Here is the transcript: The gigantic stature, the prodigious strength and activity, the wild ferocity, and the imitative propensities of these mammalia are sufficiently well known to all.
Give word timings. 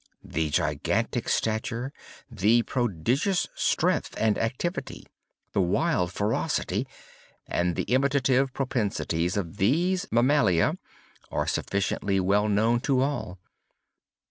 The 0.23 0.49
gigantic 0.49 1.29
stature, 1.29 1.93
the 2.27 2.63
prodigious 2.63 3.45
strength 3.53 4.15
and 4.17 4.35
activity, 4.35 5.05
the 5.53 5.61
wild 5.61 6.11
ferocity, 6.11 6.87
and 7.45 7.75
the 7.75 7.83
imitative 7.83 8.51
propensities 8.51 9.37
of 9.37 9.57
these 9.57 10.07
mammalia 10.11 10.79
are 11.29 11.45
sufficiently 11.45 12.19
well 12.19 12.49
known 12.49 12.79
to 12.79 12.99
all. 13.01 13.37